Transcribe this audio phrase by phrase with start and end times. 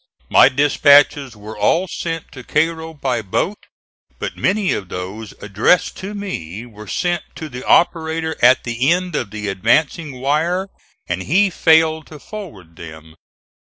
[0.31, 3.67] My dispatches were all sent to Cairo by boat,
[4.17, 9.15] but many of those addressed to me were sent to the operator at the end
[9.15, 10.69] of the advancing wire
[11.05, 13.13] and he failed to forward them.